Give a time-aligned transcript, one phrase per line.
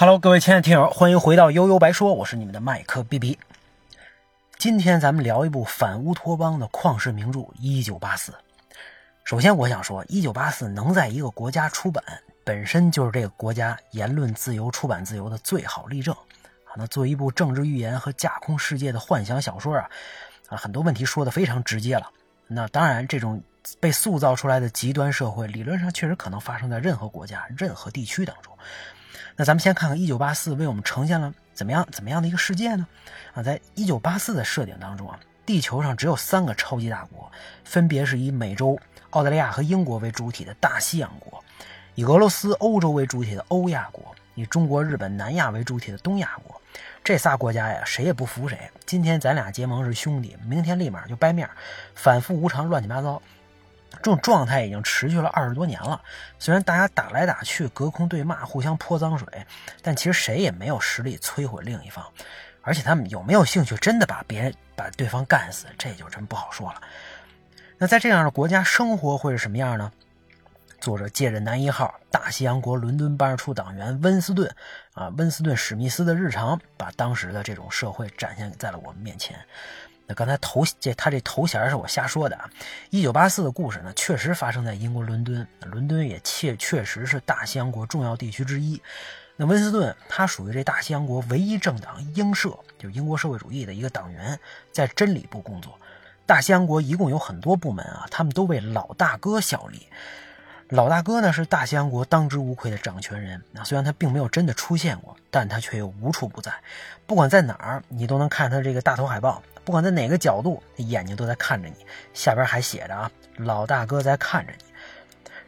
[0.00, 3.36] Hello，各位亲爱的听友，欢迎回到悠悠白说，我是你们的麦克 B B。
[4.56, 8.30] 今天咱们聊一部反乌托邦的旷世名著《一九八四》。
[9.24, 12.04] 首先，我想说，《一九八四》能在一个国家出版，
[12.44, 16.14] 本身就是这个国家言论自由、出版自由的最好例证
[16.66, 16.76] 啊。
[16.76, 19.90] 那作为一部政治预言和架空世界的幻想小说啊，
[20.46, 22.08] 啊，很多问题说的非常直接了。
[22.46, 23.42] 那当然，这种
[23.80, 28.52] 被塑造出来的极端社会，理论上确实可能发生在任何国家、任何地区当中。
[29.36, 32.86] 那咱们先看看《一九八四》为我们呈现了怎么样怎么样的一个世界呢？
[33.34, 37.30] 啊，在一九八四的设定当中啊，地球上只有三个超级大国，
[37.64, 38.78] 分别是以美洲、
[39.10, 41.42] 澳大利亚和英国为主体的大西洋国，
[41.94, 46.60] 以俄罗斯、欧洲为主体的欧亚国，以中国、日本、南亚为主体的东亚国。
[47.04, 48.58] 这仨国家呀，谁也不服谁。
[48.84, 51.48] 今天咱俩结盟是兄弟，明天立马就掰面，
[51.94, 53.22] 反复无常，乱七八糟。
[53.90, 56.00] 这种状态已经持续了二十多年了。
[56.38, 59.26] 虽然大家打来打去，隔空对骂，互相泼脏水，
[59.82, 62.04] 但其实谁也没有实力摧毁另一方。
[62.62, 66.80] 而且他们有没有兴趣真的把别人把对方干死，这就真不好说了。
[67.78, 69.90] 那在这样的国家生活会是什么样呢？
[70.80, 74.54] 作者借着男一号大西洋国伦敦办事处党员温斯顿
[74.94, 79.36] 啊，温斯顿史密斯的日常，把当时的这种社会展现在了我们面前。
[80.08, 82.48] 那刚才头这他这头衔是我瞎说的啊！
[82.88, 88.80] 一九八四的故事呢，确实发生在英国伦敦，伦敦也确确实是大西洋国重要地区之一。
[89.36, 94.40] 那温斯顿他属于这大西洋国唯一政党英社，就是英国社会主义的一个党员，
[94.72, 95.78] 在真理部工作。
[96.24, 99.86] 大西洋国一共有很多部门啊，他们都为老大哥效力。
[100.68, 103.42] 老大哥呢是大西洋国当之无愧的掌权人。
[103.52, 106.52] 那虽然他并没有真的出现过，但他却又无处不在。
[107.06, 109.42] 不管在哪儿，你都能看他这个大头海报。
[109.64, 111.86] 不管在哪个角度，眼睛都在看着你。
[112.12, 114.64] 下边还写着啊，老大哥在看着你。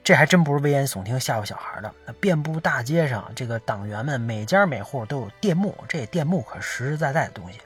[0.02, 1.92] 这还真不是危言耸听吓唬小孩的。
[2.06, 7.58] 那遍布大街上，这个党员们每家每户都有电幕，这电幕可实实在在的东西。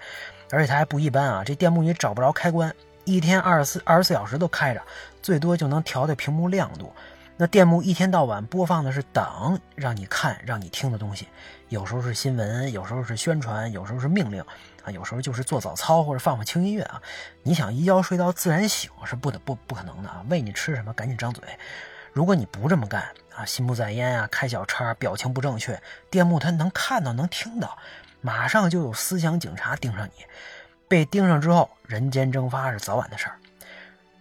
[0.51, 4.83] 而且它还不一般啊，这电幕你找不着开关，一天二十四二十四小时都开着，
[5.23, 6.93] 最多就能调调屏幕亮度。
[7.37, 11.27] 那电幕一天到晚播放的是党让你看、让你听的东西，
[11.69, 14.41] 有时候是新闻，有时候是宣传，有时候是命令，
[14.85, 17.03] 啊，有时候就是做早操或者放放轻音乐啊。
[17.43, 20.25] 你想一觉睡到自然醒是不得不不可能的啊！
[20.29, 21.43] 喂你吃什么，赶紧张嘴。
[22.13, 27.77] 如果你不这么干啊，心不在焉啊，开小差，表情不正确，电幕它能看到能听到，
[28.21, 30.25] 马上就有思想警察盯上你。
[30.87, 33.41] 被盯上之后，人间蒸发是早晚的事儿。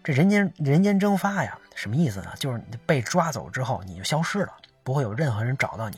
[0.03, 2.33] 这人间人间蒸发呀，什么意思呢？
[2.37, 4.53] 就是你被抓走之后，你就消失了，
[4.83, 5.97] 不会有任何人找到你，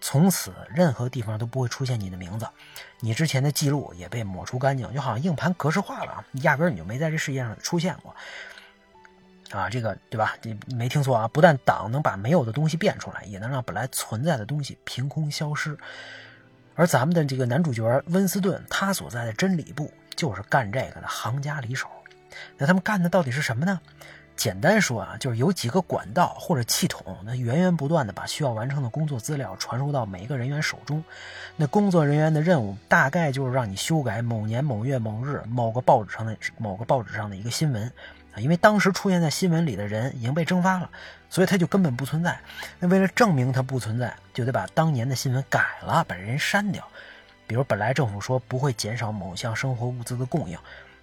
[0.00, 2.46] 从此任何地方都不会出现你的名字，
[3.00, 8.14] 你之前的记录也被抹除干净，就好像硬盘格式化了，压根你就没在这世界上出现过。
[9.52, 10.34] 啊，这个对吧？
[10.42, 11.28] 你没听错啊！
[11.28, 15.78] 不但党能把没有的东西变出来，也能让本来存在的东西凭空消失。
[16.74, 21.88] 而咱们的这个男主角温斯顿，他所在的真理部就是干这个的行家里手。
[22.58, 23.80] 那他们干的到底是什么呢？
[24.36, 31.02] 简单说啊，就是有几个管道或者系统，那源源不断的把需要完成的工作资料传输到每一个人员手中。
[31.56, 37.90] 那工作人员的任务大概就是让你修改某年某月某日某个报纸上的某个报纸上的一个新闻
[38.32, 40.90] 啊，因为当时出现在新闻里的人已经被蒸发了，
[41.30, 42.38] 所以他就根本不存在。
[42.78, 46.86] 那为了证明他不存在，就得把当年的新闻改了，把人删掉。
[47.46, 50.58] 比如本来政府说不会减少某项生活物资的供应。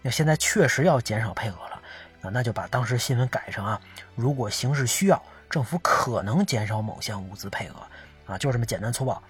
[0.05, 1.81] 那现在确实要减少配额了，
[2.23, 3.79] 啊，那就把当时新闻改成啊，
[4.15, 7.73] 如果形势需要，政府可能减少某项物资配额，
[8.25, 9.21] 啊，就这么简单粗暴。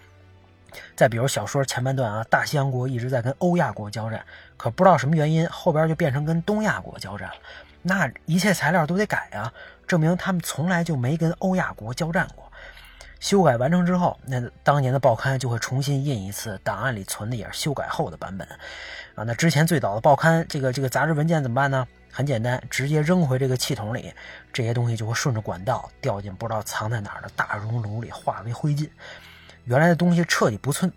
[0.96, 4.26] 再比如小说前半段啊，大西洋国一直在跟欧亚国交战，
[4.58, 7.36] 可不知道什么原因，后边就变成跟东亚国交战了，
[7.82, 9.52] 那一切材料都得改啊，
[9.88, 12.52] 证明他们从来就没跟欧亚国交战过。
[13.20, 18.46] 修改完成之后，那当年的报刊就会重新印一次，档案里存的也是修改后的版本，
[19.16, 21.88] 啊，那之前最早的报刊这个这个杂志文件怎么办呢？
[22.16, 24.14] 很简单，直接扔回这个气筒里，
[24.54, 28.88] 这些东西就会顺着管道掉进不知道藏在哪儿的大熔炉里，化为灰烬。
[29.64, 30.94] 原来的东西彻底不存，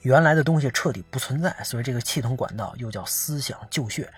[0.00, 4.10] 原来的东西彻底不存在，所以这个气筒管道又叫思想旧穴。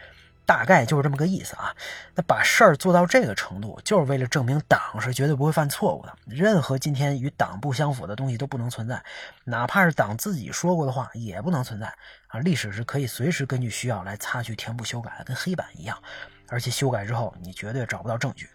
[0.46, 1.74] 大概就是这么个意思啊。
[2.14, 6.16] 那把事儿做到这个程度，就是为了证明党是绝对不会犯错误的。
[6.24, 9.02] 任何今天与党不相符的东西都不能存在，
[9.44, 11.92] 哪怕是党自己说过的话也不能存在
[12.28, 12.40] 啊。
[12.40, 16.00] 历史是可以随时根据需要来擦去、填补、修改的，跟黑板一样。
[16.48, 18.48] 而且修改之后，你绝对找不到证据。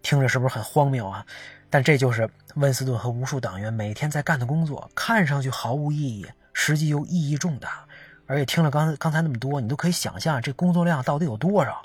[0.00, 1.26] 听着是不是很荒谬啊？
[1.68, 7.86] 但这就是温斯顿和无数党员每天在干的工作，看上去毫无意义，实际又意义重大。
[8.28, 11.84] 而且听了刚刚才那么多，你都可以想象这工作量到底有多少。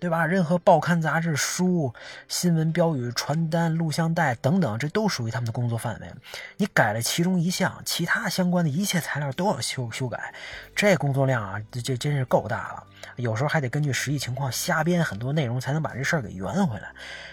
[0.00, 0.24] 对吧？
[0.24, 1.92] 任何报刊杂志、书、
[2.26, 6.10] 新闻标语、传单、录像带等等，这都属于他们的工作范围。
[6.56, 10.32] 你改了其中一项，其他相关的一切材料都要修修改，
[10.74, 12.84] 这工作量啊，这真是够大了。
[13.16, 16.90] 有时候还得根据实际情况瞎编很多内容，才能把这事儿给圆回来。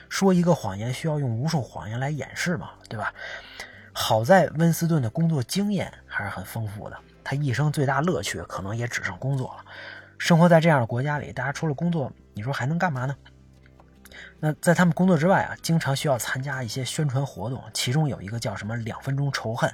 [0.09, 3.13] 说一个谎言需要用无数谎言来掩饰嘛，对吧？
[3.93, 9.65] 好在温斯顿的工作经验还是很丰富的，他一生最大乐趣可能也只剩工作了。
[10.17, 12.09] 生活在这样的国家里，大家除了工作。
[12.33, 13.13] 你说还能干嘛呢？
[14.39, 19.69] 那在他们工作之外啊，经常需要参加一些宣传活动，其中有一个叫什么“两分钟仇恨”，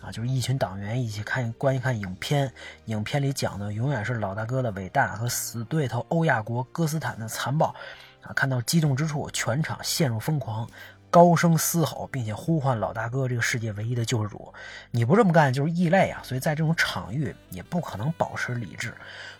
[0.00, 2.52] 啊，就是一群党员一起看观一看影片，
[2.84, 7.74] 影片里讲的永远是老大哥的伟大和死对头欧亚国哥斯坦的残暴，
[8.22, 10.68] 啊，看到激动之处，全场陷入疯狂，
[11.12, 14.52] 高声嘶吼，并且呼唤老大哥这个世界唯一的救世主。
[14.90, 16.20] 你不这么干就是异类啊！
[16.24, 18.92] 所以在这种场域也不可能保持理智。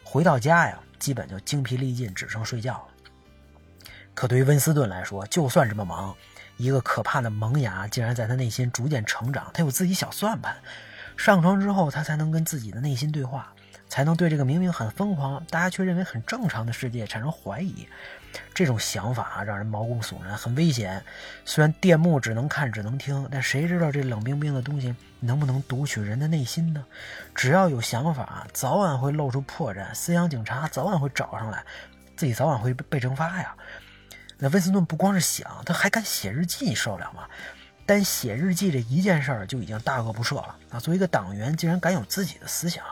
[0.04, 0.78] 回到家呀。
[1.02, 2.84] 基本就精疲力尽，只剩睡觉了。
[4.14, 6.14] 可对于温斯顿来说，就算这么忙，
[6.58, 9.50] 一个可怕的萌芽竟然在他内心逐渐成长。
[9.52, 10.54] 他有自己小算盘，
[11.16, 13.52] 上床之后，他才能跟自己的内心对话，
[13.92, 17.86] 才能对这个明明很疯狂，大家却认为很正常的世界产生怀疑。
[18.54, 21.04] 这种想法啊让人毛骨悚然，很危险。
[21.44, 26.82] 虽然电幕只能看只能听，但谁知道这冷冰冰的东西能不能读取人的内心呢？
[27.34, 29.94] 只要有想法，早晚会露出破绽。
[29.94, 31.62] 思想警察早晚会找上来，
[32.16, 33.54] 自己早晚会被被蒸发呀。
[34.38, 37.28] 那温斯顿不光是想，他还敢写日记，你受得了吗？
[37.84, 40.80] 单写日记这一件事儿就已经大恶不赦了啊！
[40.80, 42.82] 作为一个党员，竟然敢有自己的思想。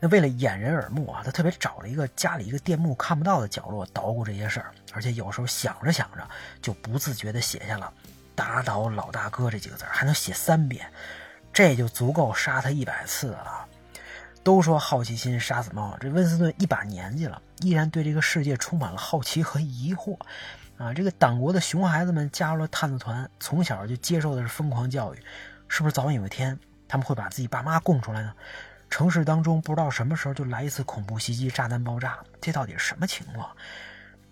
[0.00, 6.28] 那为了掩人耳目啊，他特别找了一个家里一个电幕看不到的角落捣鼓这些事儿，而且有时候想着想着
[6.62, 7.92] 就不自觉地写下了
[8.34, 10.88] “打倒老大哥”这几个字还能写三遍，
[11.52, 13.66] 这就足够杀他一百次了。
[14.44, 20.16] 都说好奇心杀死猫，这温斯顿一把年纪了，依然对这个世界充满了好奇和疑惑
[20.78, 20.94] 啊！
[20.94, 25.18] 这个党国的熊孩子们加入了探子团，从小就接受的是疯狂教育，
[25.66, 28.32] 是不是早晚有一天他们会把自己爸妈供出来呢？
[28.90, 33.54] 城市当中不知道什么时候就来一次恐怖袭击，炸弹爆炸，这到底是什么情况？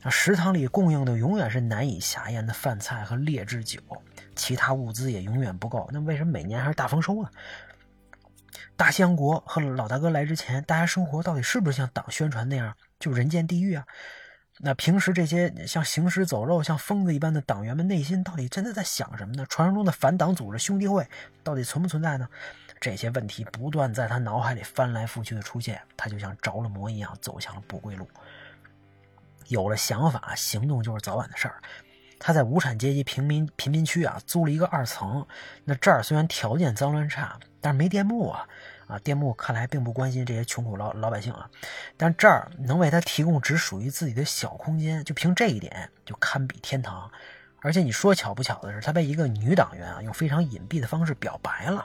[0.02, 3.80] 那食堂里供应的永远是难以下咽的饭菜和劣质酒，
[4.34, 5.88] 其他物资也永远不够。
[5.92, 7.30] 那为什么每年还是大丰收呢？
[8.76, 13.84] 大西洋国和老大哥来之前，大家生活到底是不是像党宣传那样就人间地狱啊？
[14.58, 19.44] 那平时这些像行尸走肉、像疯子一般的党员们内心到底真的在想什么呢？
[19.48, 21.06] 传说中的反党组织兄弟会
[21.42, 22.28] 到底存不存在呢？
[22.80, 28.08] 这些问题不断在他脑海里翻来覆去的出现，他就像着了魔一样走向了不归路。
[29.48, 31.60] 有了想法，行动就是早晚的事儿。
[32.18, 35.26] 他在无产阶级平民贫民区啊租了一个二层，
[35.64, 38.48] 那这儿虽然条件脏乱差，但是没电幕啊
[38.86, 38.98] 啊！
[39.00, 41.48] 电幕看来并不关心这些穷苦老老百姓啊，
[41.96, 47.10] 但这儿能为他提供只属于自己的小空间，就凭这一点就堪比天堂。
[47.60, 51.84] 而且你说巧不巧的是，他被一个女党员啊用非常隐蔽的方式表白了。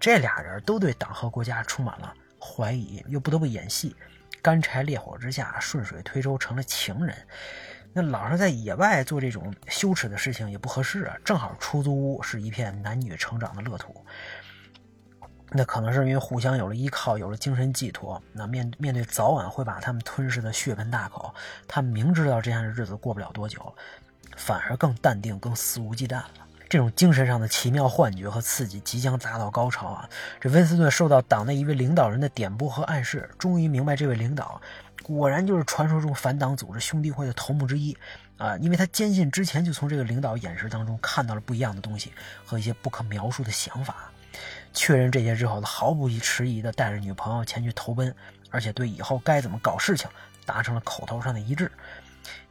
[0.00, 3.94] 这俩人都对党和国家充满了怀疑，又不得不演戏，
[4.40, 7.14] 干柴烈火之下顺水推舟成了情人。
[7.92, 11.16] 那老是在野外做这种羞耻的事情也不合适啊。
[11.22, 14.02] 正好出租屋是一片男女成长的乐土，
[15.50, 18.22] 那可能是因为互相有了依靠，有了精神寄托。
[18.32, 21.34] 那面面对早晚会把他们吞噬的血盆大口，
[21.68, 23.74] 他明知道这样的日子过不了多久，
[24.36, 26.30] 反而更淡定，更肆无忌惮了。
[26.70, 30.08] 这种精神上的奇妙幻觉和刺激即将达到高潮啊！
[30.40, 34.62] 这温斯顿受到党内一位领导人的点拨和暗示，终于明白这位领导
[35.02, 37.98] 果然就是传说中反党组织兄弟会的头目之一
[38.38, 38.56] 啊！
[38.58, 42.12] 因为他坚信之前就从这个领导眼神当中看到了不一样的东西
[42.46, 44.08] 和一些不可描述的想法。
[44.72, 48.14] 确认这些之后，他毫不迟疑地带着女朋友前去投奔，
[48.48, 50.08] 而且对以后该怎么搞事情
[50.46, 51.68] 达成了口头上的一致。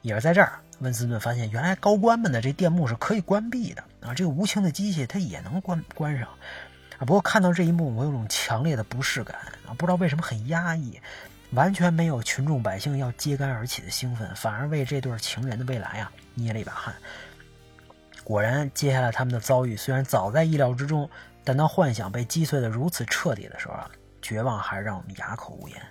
[0.01, 4.13] 也是在这儿，温斯顿发现原来高官们的这电幕是可以关闭的啊！
[4.13, 6.27] 这个无情的机器它也能关关上
[6.97, 7.05] 啊！
[7.05, 9.73] 不过看到这一幕，我有种强烈的不适感啊！
[9.77, 10.99] 不知道为什么很压抑，
[11.51, 16.95] 完全没有群众百姓要揭竿而起的兴奋，反而为这对情人的未来啊捏了一把汗。
[18.23, 21.09] 果然，接下来他们的遭遇虽然早在意料之中，
[21.43, 23.89] 但当幻想被击碎的如此彻底的时候啊，
[24.21, 25.81] 绝望还是让我们哑口无言。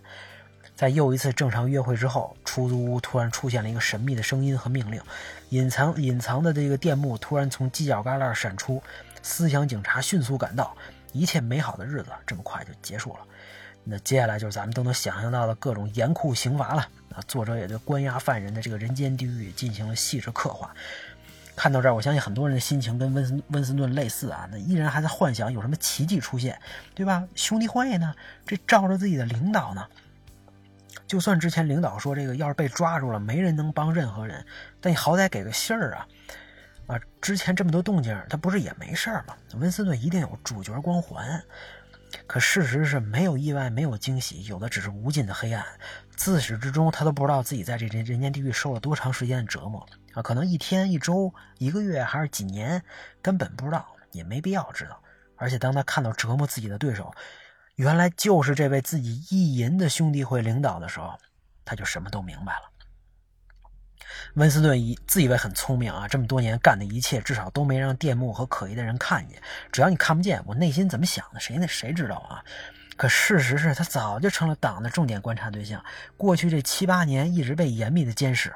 [0.79, 5.03] 在又一次正常约会之后，出租屋突然出现了一个神秘的声音和命令，
[5.49, 8.81] 隐藏隐藏的这个电幕突然从犄角旮旯闪出，
[9.21, 10.73] 思想警察迅速赶到，
[11.11, 13.19] 一切美好的日子这么快就结束了。
[13.83, 16.83] 那接下来就是咱们都能想象到的各种严酷刑罚了。
[17.13, 20.73] 啊，作者也对关押犯人的这个人间地狱进行了细致刻画。
[21.57, 26.57] 看到这儿，我相信很多人的心情跟温斯温斯顿类似啊，那依然还在幻想有什么奇迹出现，
[26.95, 27.27] 对吧？
[27.35, 28.15] 兄弟会呢？
[28.47, 29.85] 这照着自己的领导呢？
[31.07, 34.45] 就算之前领导说这个要是被抓住了，没人能帮任何人，
[34.81, 36.09] 但你好歹给个信儿啊！
[36.87, 39.37] 啊，之前这么多动静，他不是也没事儿吗？
[39.55, 41.43] 温斯顿一定有主角光环。
[42.27, 45.63] 可事实是没有意外，没有惊喜，有的只是无尽的黑暗。
[46.17, 50.23] 自始至终，他都不知道自己在这人人间地狱受了多长时间的折磨啊！
[50.23, 52.83] 可能一天、一周、一个月，还是几年，
[53.21, 54.99] 根本不知道，也没必要知道。
[55.37, 57.13] 而且当他看到折磨自己的对手，
[57.79, 61.17] 原来就是这位自己意淫的兄弟会领导的时候，
[61.65, 62.63] 他就什么都明白了。
[64.35, 69.41] 温斯顿以自以为很聪明啊，这么多年干的一切，至少都没让电幕和可疑的人看见。
[69.71, 72.43] 只要你看不见，我内心怎么想的，谁那谁知道啊？
[72.97, 75.85] 可事实是他早就成了党的重点观察对象，
[76.17, 78.53] 过去这七八年一直被严密的监视，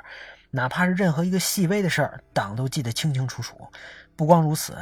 [0.50, 3.69] 哪怕是任何一个细微的事儿，党都记得清清楚楚。
[4.17, 4.76] 不光如此，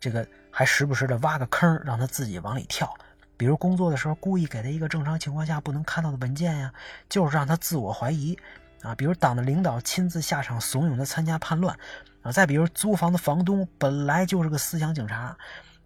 [0.00, 2.92] 这个还时不时的挖个坑让他自己往里跳，
[3.36, 6.72] 比如工作的时候故意给他一个正常情况下不能看到的文件呀，
[7.08, 8.38] 就是让他自我怀疑。
[8.82, 11.74] 啊，比如党的领导亲自下场怂恿他参加叛乱，
[12.20, 15.34] 啊，再比如租房的房东本来就是个思想警察，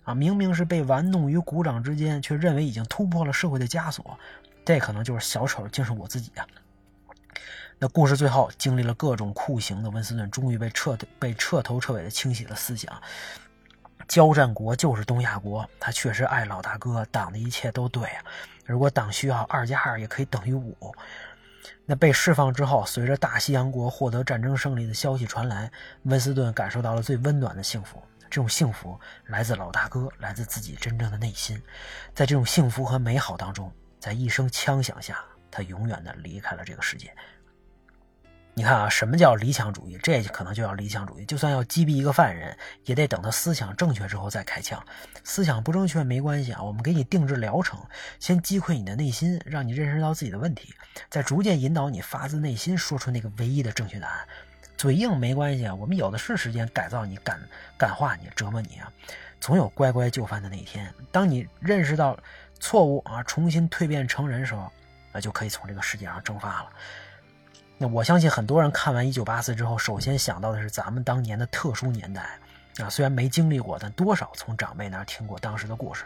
[0.03, 4.19] 啊，明明是被玩弄于股掌之间，却认为已经突破了社会的枷锁，
[4.65, 6.45] 这可能就是小丑，竟是我自己啊。
[7.79, 13.01] 那故事最后经历了各种酷刑的温斯顿，终于被彻被彻头彻尾的清洗了思想。
[14.09, 18.25] 交战国就是东亚国，他确实爱老大哥，党的一切都对啊。
[18.65, 20.75] 如果党需要二加二也可以等于五。
[21.85, 25.71] 那被释放之后，随着大西洋国获得战争胜利的消息传来，
[26.03, 28.03] 温斯顿感受到了最温暖的幸福。
[28.31, 31.63] 这种幸福来自老大哥，来自自己真正的内心。
[32.15, 37.15] 在这种幸福和美好当中，在一声枪响下，他永远的离开了这个世界。
[38.59, 39.97] 你看啊，什么叫理想主义？
[40.03, 41.25] 这可能就叫理想主义。
[41.25, 44.85] 就算要击毙一个犯人，也得等他思想正确之后再开枪。
[45.23, 47.79] 思想不正确没关系啊，我们给你定制疗程，
[48.19, 50.75] 先击溃你的内心，让你认识到自己的问题，
[51.09, 54.27] 再逐渐引导你发自内心说出那个唯一的正确答案。
[54.77, 57.41] 嘴硬没关系啊，我们有的是时间改造你、感
[57.77, 58.93] 感化你、折磨你啊。
[59.39, 60.93] 总有乖乖就范的那一天。
[61.13, 62.19] 当你认识到
[62.59, 64.69] 错误啊，重新蜕变成人时候，
[65.13, 66.71] 那就可以从这个世界上蒸发了。
[67.81, 72.23] 那我相信很多人看完《一九八四》之后，首先想到的是咱们当年的特殊年代
[72.79, 76.05] 啊，虽然没经历过，但多少从长辈那儿听过当时的故事。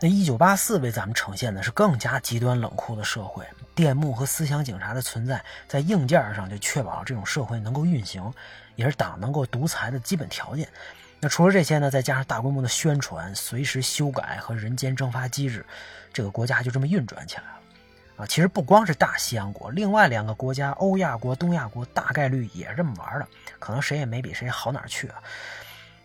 [0.00, 8.32] 那《一九八四》为咱们呈现的是更加极端冷酷的社会，电幕和思想警察的存在，在硬件上就确保了这种社会能够运行，
[8.74, 10.66] 也是党能够独裁的基本条件。
[11.20, 15.66] 那除了这些呢，再加上大规模的宣传、随时修改和人间蒸发机制，
[16.12, 17.58] 这个国家就这么运转起来了。
[18.18, 23.28] 啊，其实不光是大西洋国，另外两个国家欧亚国、东亚国大概率也这么玩的，
[23.60, 25.22] 可能谁也没比谁好哪儿去啊。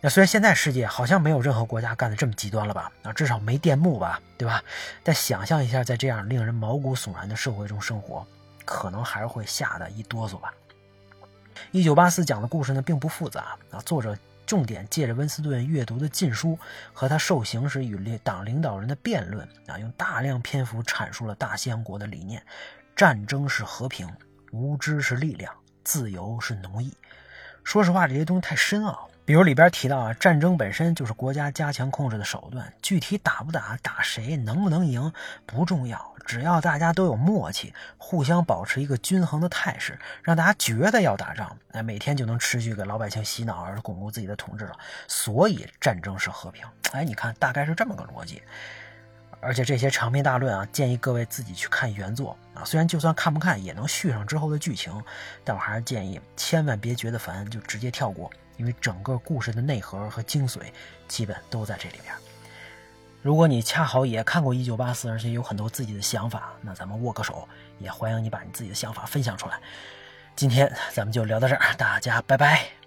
[0.00, 2.92] 那虽然现在世界好像没有任何国家干的这么极端了吧？
[3.02, 4.62] 啊，至少没电幕吧，对吧？
[5.02, 8.24] 但想象一下，在这样令人毛骨悚然的社会中生活，
[8.64, 10.54] 可能还是会吓得一哆嗦吧。
[11.72, 14.16] 一九八四讲的故事呢，并不复杂啊，作者。
[14.46, 16.58] 重点借着温斯顿阅读的禁书
[16.92, 22.42] 和他受刑时与党领导人的辩论啊，用大量篇幅阐述了大西洋国的理念：
[22.94, 24.08] 战争是和平，
[24.52, 26.92] 无知是力量，自由是奴役。
[27.62, 29.08] 说实话，这些东西太深奥。
[29.26, 35.10] 比如里边提到啊，战争本身就是国家加强控制的手段，具体打不打、打谁、能不能赢
[35.46, 36.14] 不重要。
[36.26, 44.72] 只要大家都有默契，互相保持一个均衡的态势，让大家觉得要打仗，那，每天就能持续给老百姓洗脑，而巩固自己的统治了。
[45.08, 46.64] 所以战争是和平。
[46.92, 48.42] 哎，你看，大概是这么个逻辑。
[49.40, 52.64] 而且这些长篇大论啊，建议各位自己去看原作啊。
[52.64, 55.02] 虽然就算看不看也能续上之后的剧情，
[55.44, 60.60] 但我还是建议千万别觉得烦就直接跳过，因为整个故事的内核和精髓
[61.08, 62.14] 基本都在这里边。
[63.22, 69.58] 如果你恰好也看过《一九八四》，而且有很多自己的想法，那咱们握个手，也欢迎你把你自己的想法分享出来。
[70.36, 72.83] 今天咱们就聊到这儿，大家拜拜。